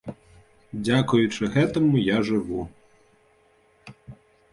Дзякуючы 0.85 1.49
гэтаму 1.55 2.01
я 2.05 2.15
жыву. 2.29 2.61